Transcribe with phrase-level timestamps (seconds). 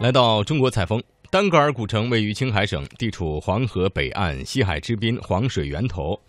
[0.00, 6.20] 来到中国采风，丹格尔古城位于青海省，地处黄河北岸，西海之滨，黄水源头，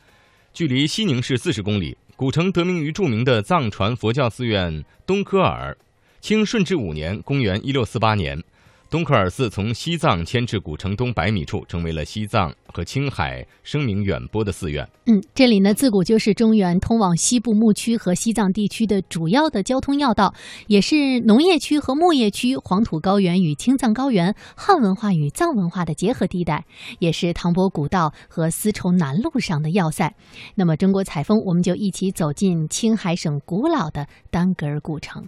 [0.52, 1.96] 距离西宁市四十公里。
[2.16, 5.78] 古城得名于著名的藏传佛教寺院东科尔。
[6.20, 8.44] 清顺治五年（公元1648年）。
[8.90, 14.88] 东科尔寺从西藏迁至古城东百米处，成为了西藏和青海声名远播的寺院。
[15.06, 20.34] 嗯，这里呢自古就是中原通往西部牧区和西藏地区的主要的交通要道，
[20.66, 26.66] 也是农业区和牧业区、黄土高原与青藏高原、汉文化与藏文化的结合地带，
[26.98, 30.16] 也是唐伯古道和丝绸南路上的要塞。
[30.56, 35.28] 那么，中国采风，我们就一起走进青海省古老的丹格尔古城。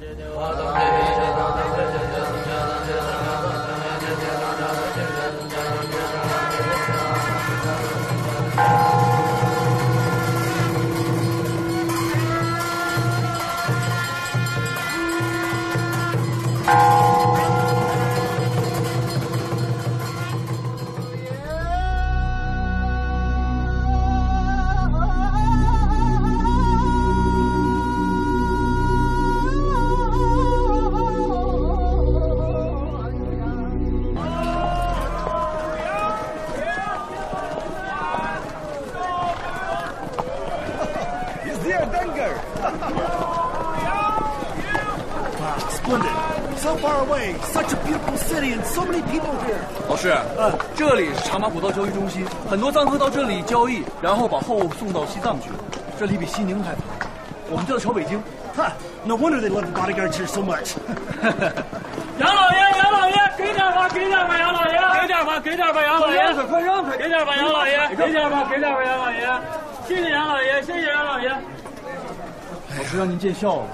[0.00, 0.77] 我要走
[51.48, 55.50] 古道交易中心，很多藏客到这里交易，然后把货物送到西藏去。
[55.98, 56.80] 这里比西宁还繁
[57.50, 58.22] 我们就要朝北京。
[58.56, 58.72] 哈
[59.04, 60.76] ，No wonder they love the bodyguards here so much。
[62.18, 69.28] 杨老爷，杨老爷，给点吧，给点吧，杨老爷，给点吧，给点吧，杨老爷，快让开，给点吧，杨老爷，给点吧，给点吧，杨老爷，
[69.86, 71.28] 谢谢杨老爷，谢谢杨老爷。
[71.30, 73.66] 老师让您见笑了。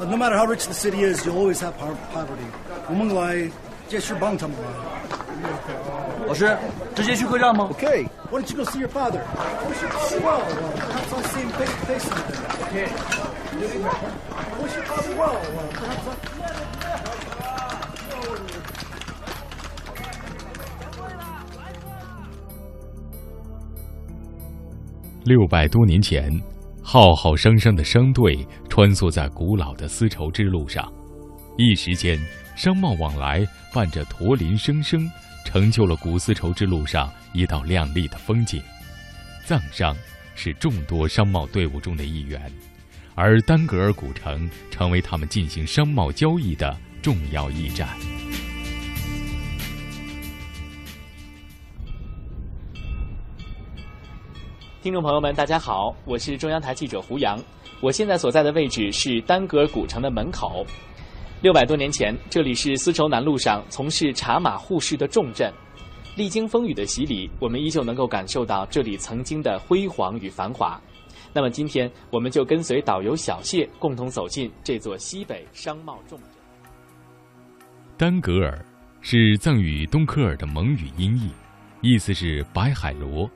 [0.00, 1.72] No matter how rich the city is, you always have
[2.12, 2.46] poverty。
[2.88, 3.50] 我们来
[3.88, 4.56] 借势帮他们。
[6.26, 6.56] 老师，
[6.94, 8.06] 直接去客栈吗？Okay.
[8.30, 9.20] Why don't you go see your father?
[10.20, 10.42] Well,
[10.76, 12.06] perhaps I'll see him face to face
[12.68, 12.88] Okay.
[14.62, 15.36] Wish your father well.
[15.72, 16.16] Perhaps I'll.
[25.24, 26.30] 六百多年前，
[26.90, 28.34] 浩浩汤汤的商队
[28.70, 30.90] 穿梭在古老的丝绸之路上，
[31.58, 32.18] 一时间，
[32.56, 35.06] 商贸往来伴着驼铃声声。
[35.44, 38.62] 成就了古丝绸之路上一道亮丽的风景。
[39.44, 39.94] 藏商
[40.34, 42.50] 是众多商贸队伍中的一员，
[43.14, 47.86] 而丹格尔古城成为他们进行商贸交易的重要驿站。
[54.80, 57.36] 听众朋友们，大家好，我是中央台记者胡杨，
[57.80, 60.64] 我现在所在的位置是丹格尔古城的门口。
[61.42, 65.52] 六百多年前，这里是丝绸南路上从事茶马互市的重镇。
[66.16, 70.80] 历经风雨的洗礼，我们依旧能够感受到这里曾经的辉煌与繁华。
[71.32, 76.28] 那么，今天我们就跟随导游小谢，共同走进这座西北商贸重镇。
[77.96, 78.64] 丹格尔
[79.00, 81.32] 是藏语东科尔的蒙语音译，
[81.80, 83.28] 意思是白海螺。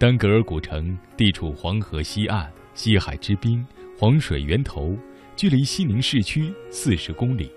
[0.00, 3.62] 丹格尔古城地处黄河西岸，西海之滨，
[3.98, 4.96] 黄水源头。
[5.36, 7.52] 距离西宁市区四十公里，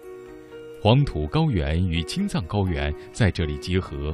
[0.82, 4.14] 黄土高原与青藏高原在这里结合，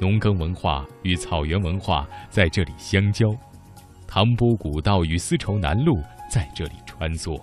[0.00, 3.28] 农耕文化与草原文化在这里相交，
[4.08, 7.40] 唐波古道与丝绸南路在这里穿梭，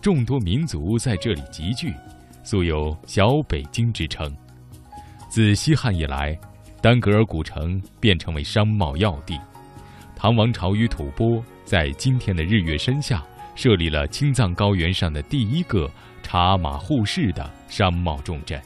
[0.00, 1.94] 众多民族在这里集聚，
[2.42, 4.28] 素有“小北京”之称。
[5.30, 6.36] 自西汉以来，
[6.80, 9.38] 丹格尔古城便成为商贸要地，
[10.22, 13.20] 唐王朝与吐蕃在今天的日月山下。
[13.56, 15.90] 设立了青藏高原上的第一个
[16.22, 18.58] 茶马互市的商贸重镇。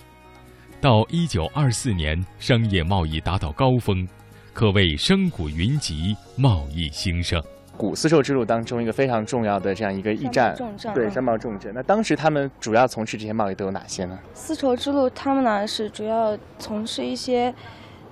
[0.83, 4.07] 到一九二四年，商业贸易达到高峰，
[4.53, 7.43] 可谓商贾云集，贸易兴盛。
[7.75, 10.55] 古丝绸之路当中一个非常重要的这样一个驿站，
[10.95, 11.73] 对商贸重镇。
[11.75, 14.19] 那当时他们主要从事这些贸易都有哪些呢？
[14.35, 17.53] 丝绸之路，他们呢是主要从事一些。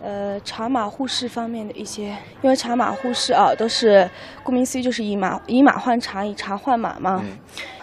[0.05, 4.07] 呃，茶马互市方面的一些，因为茶马互市啊，都是
[4.43, 7.25] 顾名思义就是以马以马换茶，以茶换马嘛。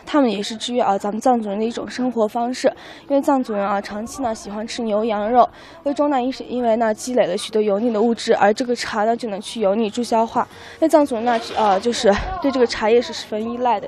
[0.05, 2.71] 他们也是制约啊咱们藏族人的一种生活方式，
[3.07, 5.49] 因为藏族人啊长期呢喜欢吃牛羊肉，
[5.83, 10.47] 胃中呢因是因为呢积累了许多油腻的物质，而这个茶呢就能去油腻助消化。
[10.79, 13.87] 那藏族人呢呃就是对这个茶叶是十分依赖的。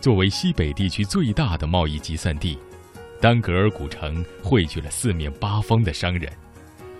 [0.00, 2.56] 作为西北地区最大的贸易集散地，
[3.20, 6.30] 丹格尔古城汇聚了四面八方的商人。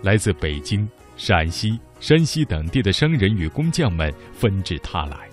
[0.03, 5.29] 来自北京、陕西、山西等地的商人与工匠们纷至沓来，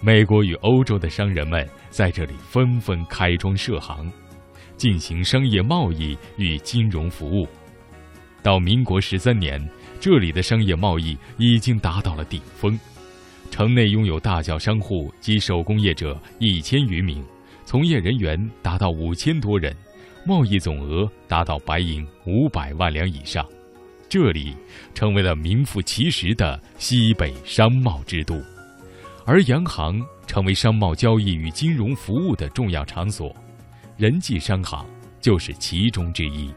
[0.00, 4.10] 美国与欧洲的商人们在这里纷纷开庄设行，
[4.76, 7.46] 进行商业贸易与金融服务。
[8.42, 9.64] 到民国十三年，
[10.00, 12.76] 这里的商业贸易已经达到了顶峰，
[13.50, 17.24] 城内拥有大小商户及手工业者一千余名，
[17.64, 19.72] 从业人员达到五千多人，
[20.26, 23.46] 贸易总额达到白银五百万两以上。
[24.12, 24.54] 这里
[24.92, 28.38] 成为了名副其实的西北商贸之都，
[29.24, 33.34] 而洋行成为商贸交易与金融服务的重要场所，
[33.96, 34.84] 人济商行
[35.18, 36.52] 就是其中之一。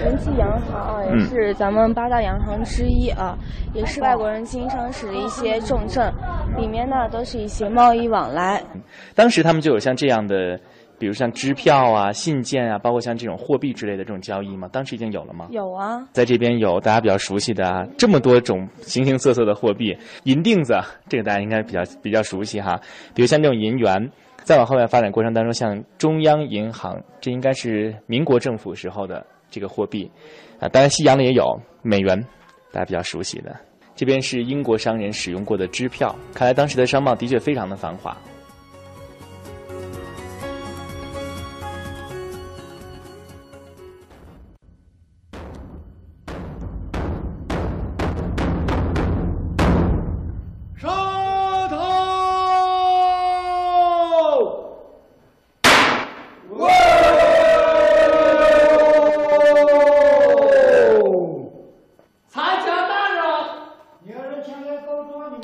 [0.00, 3.36] 人济洋行啊，也是咱们八大洋行之一啊，
[3.74, 6.14] 也是外国人经商时的一些重镇，
[6.56, 8.62] 里面呢都是一些贸易往来。
[9.16, 10.60] 当时他们就有像这样的。
[11.00, 14.68] 比如像支票啊、信件啊，包括像这种货币之类的这种交易吗？
[14.70, 15.48] 当时已经有了吗？
[15.50, 22.78] 有啊，在这边有大家比较熟悉的啊，这么多种形形色色的货币，银锭子这个大家应该比较比较熟悉哈。
[23.14, 24.12] 比如像这种银元，
[24.42, 30.10] 再往后面发展过程当中，像中央银行，这应该是民国政府时候的这个货币
[30.58, 30.68] 啊。
[30.68, 32.22] 当然西洋的也有美元，
[32.70, 33.56] 大家比较熟悉的。
[33.96, 38.14] 这边是英国商人使用过的支票，看来当时的商贸的确非常的繁华。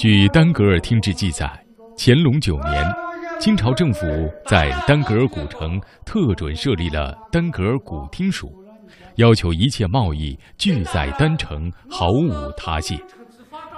[0.08, 1.50] 据丹格尔听志记载，
[1.98, 2.94] 乾隆九年，
[3.40, 4.06] 清朝政府
[4.46, 8.48] 在丹格尔古城特准设立了丹格尔古听署，
[9.16, 12.96] 要求一切贸易俱在丹城，毫无他谢。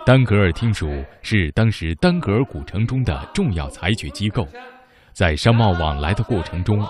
[0.04, 4.46] 丹格尔听署是当时丹格尔古城中的重要裁决机构，
[5.14, 6.86] 在商贸往来的过程中，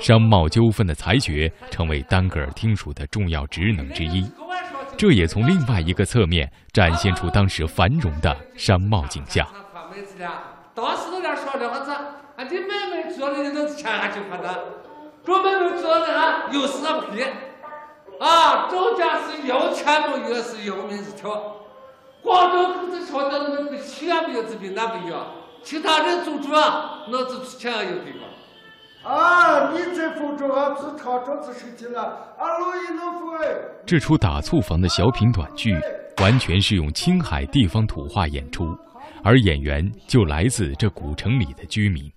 [0.00, 4.28] 商贸纠纷的裁决成为丹格尔听署的重要职能之一。
[5.00, 9.48] 这也从另外一个侧面展现出当时繁荣的商贸景象。
[10.74, 14.64] 当时都在说这样子，啊，你买卖做的都是钱还就花的，
[15.24, 17.24] 做买卖做的啊又是屁，
[18.18, 21.56] 啊，中间是有钱不又是有名是条。
[22.22, 25.28] 广州可是说的那个钱没有治病，那不一样，
[25.62, 28.28] 其他人做主啊，那是钱有地方。
[29.02, 29.72] 啊！
[29.72, 32.02] 你这副中啊，只靠这次事情了。
[32.38, 32.44] 啊，
[33.86, 35.74] 这出打醋房的小品短剧，
[36.18, 38.76] 完全是用青海地方土话演出，
[39.24, 42.10] 而演员就来自这古城里的居民。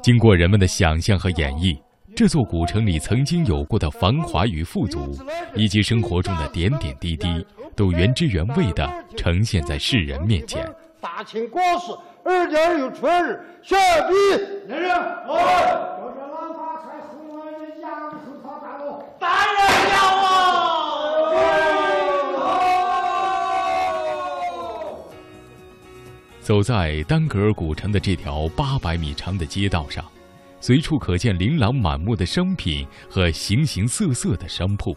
[0.00, 1.76] 经过人们的想象和演绎，
[2.14, 5.16] 这座古城里曾经有过的繁华与富足，
[5.54, 10.64] 以及生活中的点点滴滴，都原汁原味地呈现在世人面前。
[11.00, 11.92] 大清国事。
[12.24, 13.76] 二点有春日，下
[14.08, 14.14] 笔。
[14.68, 14.96] 来人，来！
[15.28, 19.02] 叫这老发财红儿的杨树草大楼。
[19.18, 19.56] 大人
[19.88, 19.94] 了
[20.26, 20.34] 啊！
[26.40, 30.04] 走在丹格尔古城的这条八百米长的街道上，
[30.60, 34.96] 随处可见琳琅满目的商品和形形色色的商铺，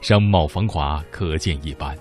[0.00, 1.96] 商贸繁华可见一斑。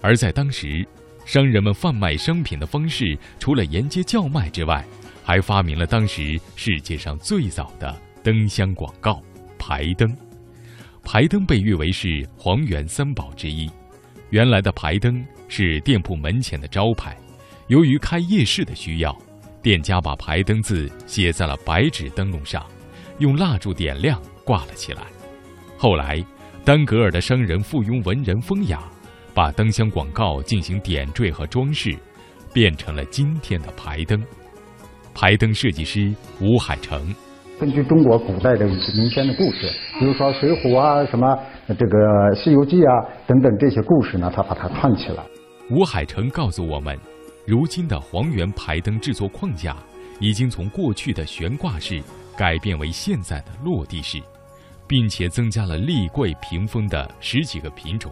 [0.00, 0.86] 而在当时，
[1.28, 3.04] 商人们贩卖商品的方式，
[3.38, 4.82] 除了沿街叫卖之外，
[5.22, 9.22] 还发明了当时世界上最早的灯箱广告——
[9.58, 10.08] 排灯。
[11.02, 13.70] 排灯被誉为是黄元三宝之一。
[14.30, 17.14] 原来的排灯是店铺门前的招牌，
[17.66, 19.14] 由于开夜市的需要，
[19.60, 22.64] 店家把排灯字写在了白纸灯笼上，
[23.18, 25.02] 用蜡烛点亮挂了起来。
[25.76, 26.24] 后来，
[26.64, 28.82] 丹格尔的商人附庸文人风雅。
[29.38, 31.96] 把灯箱广告进行点缀和装饰，
[32.52, 34.20] 变成了今天的排灯。
[35.14, 37.14] 排灯设计师吴海成，
[37.56, 41.98] 根据中国古代的民间的故事，比如说《水浒》啊、什么这个
[42.34, 45.22] 《西游记》啊等等这些故事呢，他把它串起来。
[45.70, 46.98] 吴海成告诉我们，
[47.46, 49.76] 如今的黄源排灯制作框架
[50.18, 52.02] 已经从过去的悬挂式
[52.36, 54.20] 改变为现在的落地式，
[54.88, 58.10] 并且增加了立柜屏风的十几个品种，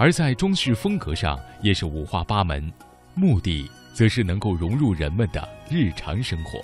[0.00, 2.72] 而在装饰风格上也是五花八门，
[3.14, 6.58] 目的则是能够融入人们的日常生活。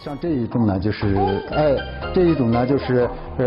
[0.00, 1.14] 像这一种呢，就是
[1.52, 1.76] 哎，
[2.12, 3.46] 这一种呢，就是呃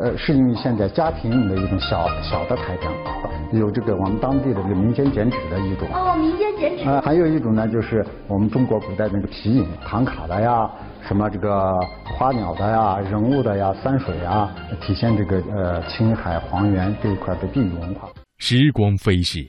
[0.00, 5.88] 呃，适用于现在家庭用的一种小小的台灯，有这个我们当地的这个民间剪纸的一种。
[5.92, 6.88] 哦，民间剪纸。
[6.88, 10.70] 啊，还有一种呢，就是我们中国古代那个皮影、唐卡的呀，
[11.02, 11.76] 什么这个
[12.16, 14.48] 花鸟的呀、人物的呀、山水呀，
[14.80, 18.08] 体现这个呃青海黄原这一块的地域文化。
[18.40, 19.44] 时光飞逝，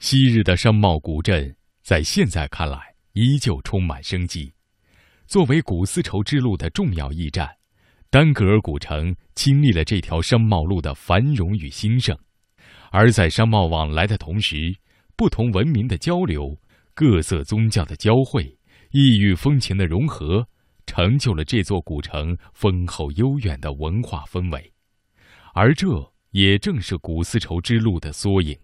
[0.00, 4.52] 昔日的商贸古镇，在现在看来依旧充满生机。
[5.28, 7.48] 作为古丝绸之路的重要驿站，
[8.10, 12.18] 丹格尔古城经历了这条商贸路的繁荣与兴盛。
[12.90, 14.76] 而在商贸往来的同时，
[15.16, 16.58] 不同文明的交流、
[16.94, 18.44] 各色宗教的交汇、
[18.90, 20.44] 异域风情的融合，
[20.86, 24.72] 成就了这座古城丰厚悠远的文化氛围。
[25.54, 25.88] 而这
[26.30, 28.56] 也正是古丝绸之路的缩影。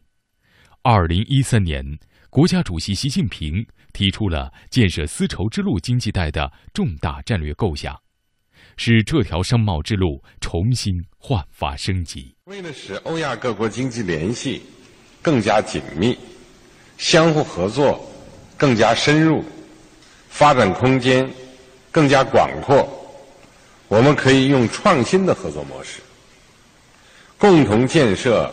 [0.82, 1.98] 二零一三年。
[2.30, 7.96] 国家主席习近平提出了建设丝绸之路经济带的重大战略构想，
[8.76, 12.34] 使这条商贸之路重新焕发生机。
[12.46, 14.62] 为了使欧亚各国经济联系
[15.22, 16.18] 更加紧密，
[16.98, 18.04] 相互合作
[18.56, 19.44] 更加深入，
[20.28, 21.32] 发展空间
[21.92, 22.84] 更加广阔，
[23.86, 26.00] 我们可以用创新的合作模式，
[27.44, 28.50] 共同建设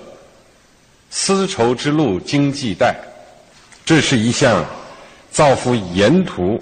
[1.10, 2.94] 丝绸之路经济带。
[3.86, 4.66] 这是一项
[5.30, 6.62] 造福沿途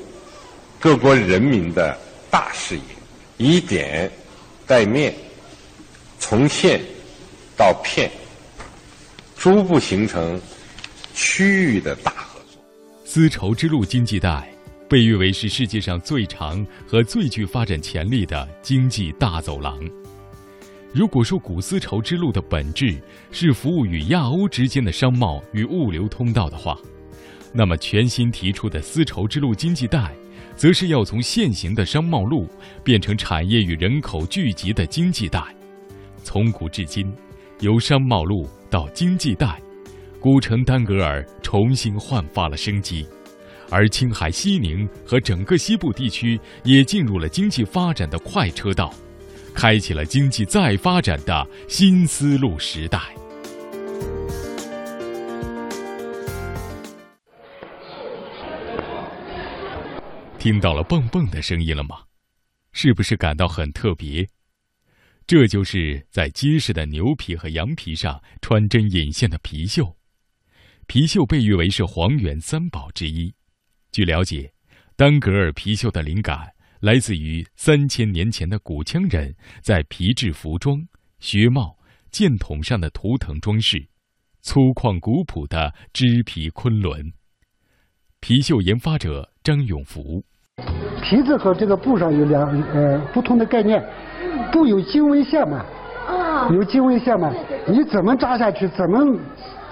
[0.79, 1.97] 各国人民的
[2.29, 2.83] 大事业，
[3.37, 4.11] 以点
[4.67, 5.11] 带面，
[6.19, 6.79] 从线
[7.57, 8.11] 到片，
[9.35, 10.39] 逐步形成
[11.15, 12.61] 区域的大合作。
[13.05, 14.47] 丝绸之路经济带
[14.87, 19.79] 被誉为是世界上最长和最具发展潜力的经济大走廊。
[20.91, 22.99] 如果说古丝绸之路的本质
[23.31, 26.75] 是服务于亚欧之间的商贸与物流通道的话，
[27.53, 30.11] 那么，全新提出的丝绸之路经济带，
[30.55, 32.47] 则是要从现行的商贸路
[32.83, 35.43] 变成产业与人口聚集的经济带。
[36.23, 37.11] 从古至今，
[37.59, 39.61] 由商贸路到经济带，
[40.19, 43.07] 古城丹格尔重新焕发了生机，
[43.69, 48.91] 而青海西宁和整个西部地区也进入了经济发展的快车道，
[49.53, 52.99] 开启了经济再发展的新丝路时代。
[60.37, 61.97] 听到了蹦蹦的声音了吗？
[62.71, 64.25] 是不是感到很特别？
[65.27, 69.97] 这就是在结实的牛皮和羊皮上穿针引线的皮绣。
[70.87, 73.31] 皮绣被誉为是黄原三宝之一。
[73.91, 74.51] 据了解，
[74.95, 76.49] 丹格尔皮绣的灵感
[76.81, 80.77] 来自于三千年前的古羌人在皮质服装、
[81.19, 81.75] 靴帽、
[82.09, 83.85] 箭筒上的图腾装饰，
[84.41, 87.11] 粗犷古朴的织皮昆仑。
[88.21, 90.23] 皮绣研发者张永福。
[91.03, 93.83] 皮子和这个布上有两呃不同的概念，
[94.49, 95.65] 布有经纬线嘛，
[96.53, 97.29] 有经纬线嘛，
[97.67, 99.19] 你怎么扎下去，怎么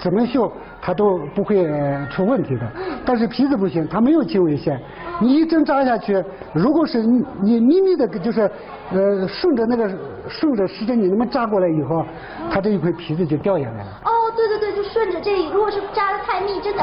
[0.02, 1.66] 怎么绣，它都不会
[2.10, 2.62] 出问题的。
[3.04, 4.80] 但是皮子不行，它没有经纬线，
[5.20, 8.50] 你一针扎下去，如果是你你密密的，就是
[8.92, 9.90] 呃顺着那个
[10.28, 12.04] 顺着时针你那么扎过来以后，
[12.50, 14.00] 它这一块皮子就掉下来了。
[14.04, 16.82] 哦，对对对，就顺着这，如果是扎的太密，真的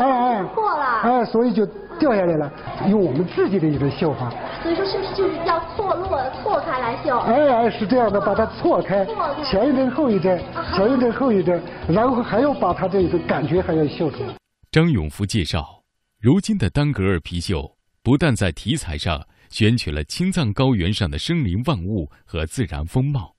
[0.54, 1.02] 破了。
[1.04, 1.68] 哎，所以就。
[1.98, 2.52] 掉下来了，
[2.90, 4.30] 用我们自己的一种绣法。
[4.66, 7.20] 所以说，是不是就是要错落、错开来绣？
[7.20, 9.06] 哎哎，是这样的，把它错开，
[9.46, 10.44] 前一针后一针，
[10.76, 14.34] 前一针后一针，然后还要把它这个感觉还要绣出来。
[14.72, 15.84] 张永福介绍，
[16.20, 23.36] 如今的丹格尔皮绣不但在题材上选取了青藏高原上的生灵万物和自然风貌，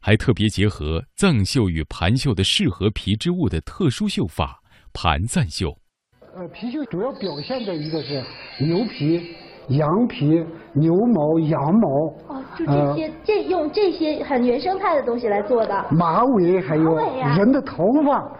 [0.00, 4.62] 还特别结合藏绣与盘绣的适合皮织物的特殊绣法——
[4.94, 5.76] 盘赞绣。
[6.32, 8.24] 呃，貔貅主要表现的一个是
[8.60, 9.34] 牛皮、
[9.68, 11.88] 羊皮、牛毛、羊毛。
[12.28, 15.84] 哦，就这些，这用这些很原生态的东西来做的。
[15.90, 16.96] 马尾还有
[17.36, 18.30] 人的头发，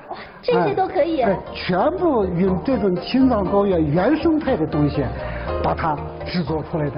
[0.43, 1.25] 这些都可以。
[1.55, 5.05] 全部用这种青藏高原原生态的东西
[5.63, 5.97] 把它
[6.27, 6.97] 制作出来的。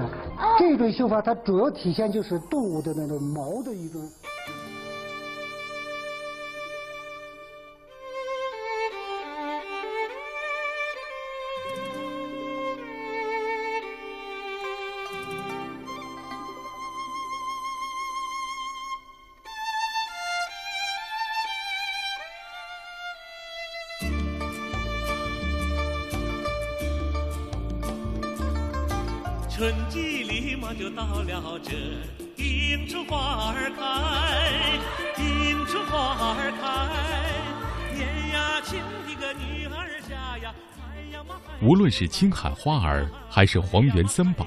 [0.57, 4.01] 这种绣法它主要体现就是动物的那种毛的一种。
[29.63, 31.71] 春季立马就到了，这
[32.35, 38.77] 迎春花儿开，迎春花儿开，年呀轻
[39.07, 40.53] 的个女儿家呀，
[41.61, 44.45] 无论是青海花儿还是黄原三宝，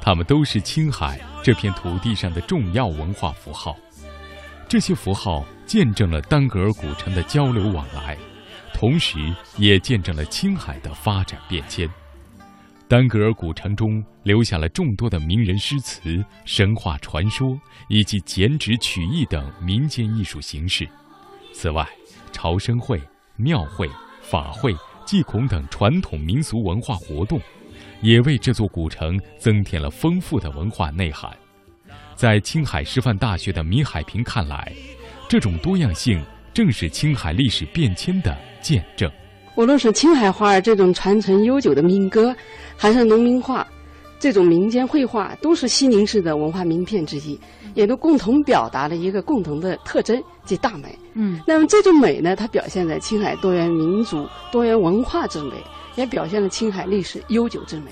[0.00, 3.76] 它们都是青海这片土地上的重要文化符号。
[4.68, 8.16] 这些符号见证了丹格尔古城的交流往来，
[8.72, 9.18] 同时
[9.56, 11.90] 也见证了青海的发展变迁。
[12.88, 20.88] 丹格尔古城中留下了众多的名人诗词、神话传说以及剪纸曲艺等民间艺术形式。
[21.52, 21.84] 此外，
[22.30, 23.02] 朝生会、
[23.34, 23.90] 庙会、
[24.22, 24.72] 法会、
[25.04, 27.40] 祭孔等传统民俗文化活动，
[28.02, 31.36] 也为这座古城增添了丰富的文化内涵。
[32.14, 34.72] 在青海师范大学的米海平看来，
[35.28, 36.24] 这种多样性
[36.54, 39.10] 正是青海历史变迁的见证。
[39.56, 42.34] 无论是青海花儿这种传承悠久的民歌，
[42.76, 43.66] 还是农民画
[44.20, 47.40] 这种民间绘画，都是西宁市的文化名片之一，
[47.74, 50.98] 也都共同表达了一个共同的特征，即大美。
[51.14, 55.54] 嗯，那么这种美呢，它表现在青海多元民族、多元文化之美，
[55.94, 57.90] 也表现了青海历史悠久之美。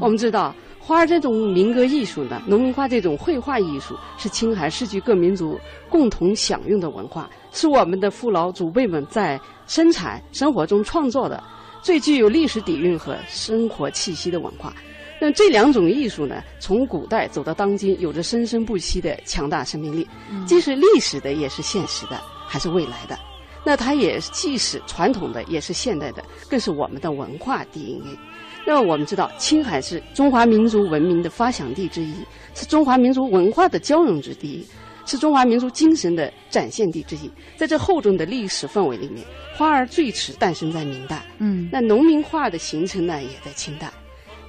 [0.00, 5.58] 我们知道，花儿这种民歌艺术呢，农民画这种绘画艺术，是青海市区各民族
[5.88, 11.42] 共同享用的文化，是我们的父老祖辈们在生产生活中创作的
[11.82, 14.74] 最具有历史底蕴和生活气息的文化。
[15.20, 20.08] 那这两种艺术呢，从古代走到当今，有着生生不息的强大生命力，
[20.46, 23.16] 既是历史的，也是现实的，还是未来的。
[23.64, 28.18] 那它也既是传统的，也是现代的，更是我们的文化 DNA。
[28.64, 32.14] 那么我们知道，青海是中华民族文明的发祥地之一，
[32.54, 34.66] 是中华民族文化的交融之地，
[35.04, 37.30] 是中华民族精神的展现地之一。
[37.56, 39.26] 在这厚重的历史氛围里面，
[39.56, 43.92] 花儿最迟诞生在明代，嗯，那农民画的形成呢，也在清代。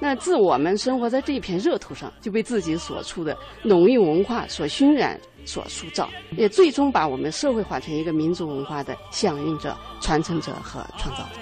[0.00, 11.40] 那自我们生活在这片热土上，就被自己所处的农业文化所熏染、所塑造，也最终把我们社会化成一个民族文化的响应者、传承者和创造者。